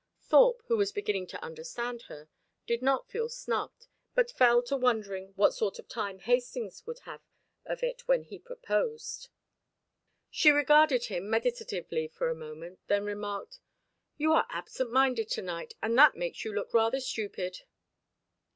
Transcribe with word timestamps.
Thorpe, 0.23 0.63
who 0.65 0.77
was 0.77 0.91
beginning 0.91 1.27
to 1.27 1.43
understand 1.45 2.01
her, 2.07 2.27
did 2.65 2.81
not 2.81 3.07
feel 3.07 3.29
snubbed, 3.29 3.85
but 4.15 4.31
fell 4.31 4.63
to 4.63 4.75
wondering 4.75 5.33
what 5.35 5.53
sort 5.53 5.77
of 5.77 5.85
a 5.85 5.89
time 5.89 6.17
Hastings 6.17 6.87
would 6.87 7.01
have 7.01 7.21
of 7.65 7.83
it 7.83 8.07
when 8.07 8.23
he 8.23 8.39
proposed. 8.39 9.29
She 10.31 10.49
regarded 10.49 11.05
him 11.05 11.29
meditatively 11.29 12.07
for 12.07 12.29
a 12.31 12.35
moment, 12.35 12.79
then 12.87 13.05
remarked; 13.05 13.59
"You 14.17 14.33
are 14.33 14.47
absent 14.49 14.91
minded 14.91 15.29
to 15.29 15.43
night, 15.43 15.75
and 15.83 15.95
that 15.99 16.15
makes 16.17 16.43
you 16.43 16.51
look 16.51 16.73
rather 16.73 16.99
stupid." 16.99 17.59